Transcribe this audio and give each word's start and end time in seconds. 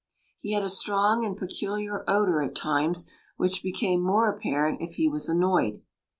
He 0.39 0.53
had 0.53 0.63
a 0.63 0.67
strong 0.69 1.23
and 1.23 1.37
peculiar 1.37 2.03
odour 2.07 2.41
at 2.41 2.55
times, 2.55 3.05
which 3.37 3.61
became 3.61 4.01
more 4.01 4.27
apparent 4.27 4.81
if 4.81 4.95
he 4.95 5.07
was 5.07 5.29
annoyed. 5.29 5.83